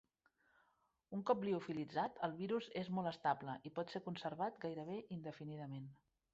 Un 1.17 1.21
cop 1.29 1.45
liofilitzat, 1.47 2.17
el 2.29 2.33
virus 2.41 2.71
és 2.83 2.91
molt 2.97 3.11
estable, 3.13 3.57
i 3.71 3.75
pot 3.79 3.95
ser 3.97 4.05
conservat 4.09 4.61
gairebé 4.67 5.01
indefinidament. 5.21 5.89